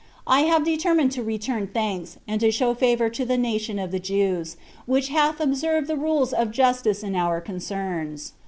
[0.25, 3.99] I have determined to return thanks, and to show favor to the nation of the
[3.99, 8.33] Jews, which hath observed the rules of justice in our concerns.